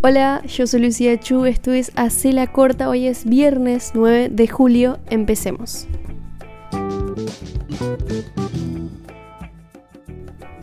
[0.00, 4.46] Hola, yo soy Lucía Chu, esto es Hace la Corta, hoy es viernes 9 de
[4.46, 5.88] julio, empecemos.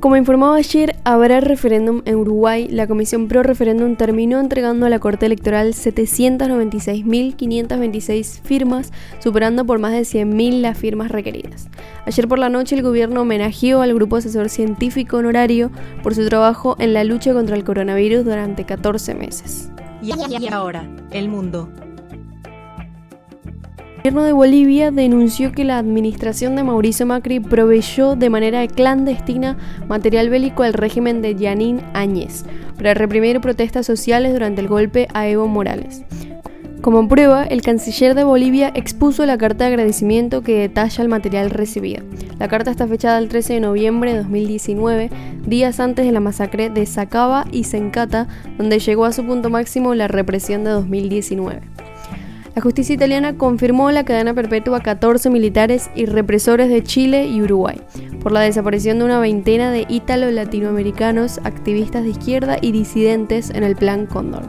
[0.06, 2.68] Como informaba ayer, habrá referéndum en Uruguay.
[2.70, 9.94] La Comisión Pro Referéndum terminó entregando a la Corte Electoral 796.526 firmas, superando por más
[9.94, 11.70] de 100.000 las firmas requeridas.
[12.06, 15.72] Ayer por la noche el gobierno homenajeó al grupo asesor científico honorario
[16.04, 19.72] por su trabajo en la lucha contra el coronavirus durante 14 meses.
[20.04, 20.12] Y
[20.52, 21.68] ahora, el mundo.
[24.06, 30.30] Gobierno de Bolivia denunció que la administración de Mauricio Macri proveyó de manera clandestina material
[30.30, 32.44] bélico al régimen de Yanín Áñez
[32.78, 36.04] para reprimir protestas sociales durante el golpe a Evo Morales.
[36.82, 41.50] Como prueba, el canciller de Bolivia expuso la carta de agradecimiento que detalla el material
[41.50, 42.04] recibido.
[42.38, 45.10] La carta está fechada el 13 de noviembre de 2019,
[45.48, 48.28] días antes de la masacre de Sacaba y Sencata,
[48.60, 51.62] donde llegó a su punto máximo la represión de 2019.
[52.56, 57.42] La justicia italiana confirmó la cadena perpetua a 14 militares y represores de Chile y
[57.42, 57.82] Uruguay
[58.22, 63.76] por la desaparición de una veintena de ítalo-latinoamericanos, activistas de izquierda y disidentes en el
[63.76, 64.44] Plan Cóndor.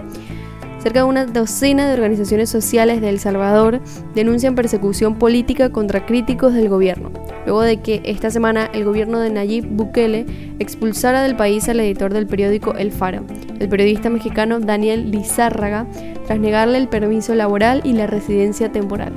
[0.79, 3.81] Cerca de una docena de organizaciones sociales de El Salvador
[4.15, 7.11] denuncian persecución política contra críticos del gobierno,
[7.45, 10.27] luego de que esta semana el gobierno de Nayib Bukele
[10.61, 13.25] expulsara del país al editor del periódico El Faro,
[13.59, 15.89] el periodista mexicano Daniel Lizárraga,
[16.27, 19.13] tras negarle el permiso laboral y la residencia temporal.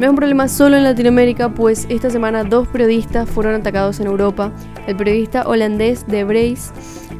[0.00, 4.06] No es un problema solo en Latinoamérica, pues esta semana dos periodistas fueron atacados en
[4.06, 4.50] Europa.
[4.86, 6.24] El periodista holandés De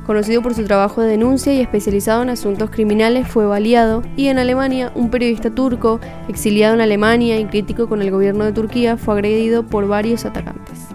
[0.07, 4.03] conocido por su trabajo de denuncia y especializado en asuntos criminales, fue baleado.
[4.17, 8.53] Y en Alemania, un periodista turco, exiliado en Alemania y crítico con el gobierno de
[8.53, 10.89] Turquía, fue agredido por varios atacantes.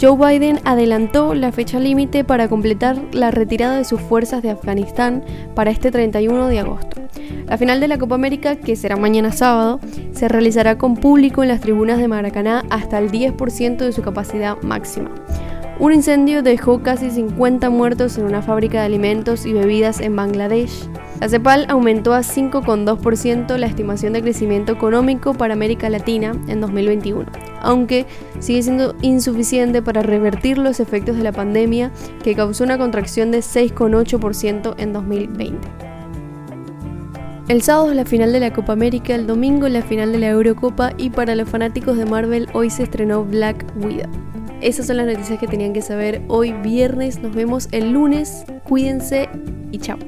[0.00, 5.24] Joe Biden adelantó la fecha límite para completar la retirada de sus fuerzas de Afganistán
[5.54, 7.05] para este 31 de agosto.
[7.46, 9.80] La final de la Copa América, que será mañana sábado,
[10.12, 14.60] se realizará con público en las tribunas de Maracaná hasta el 10% de su capacidad
[14.62, 15.10] máxima.
[15.78, 20.88] Un incendio dejó casi 50 muertos en una fábrica de alimentos y bebidas en Bangladesh.
[21.20, 27.26] La CEPAL aumentó a 5,2% la estimación de crecimiento económico para América Latina en 2021,
[27.60, 28.06] aunque
[28.38, 31.90] sigue siendo insuficiente para revertir los efectos de la pandemia
[32.24, 35.85] que causó una contracción de 6,8% en 2020.
[37.48, 40.30] El sábado es la final de la Copa América, el domingo la final de la
[40.30, 44.10] Eurocopa y para los fanáticos de Marvel hoy se estrenó Black Widow.
[44.60, 47.20] Esas son las noticias que tenían que saber hoy viernes.
[47.20, 48.44] Nos vemos el lunes.
[48.64, 49.28] Cuídense
[49.70, 49.98] y chao.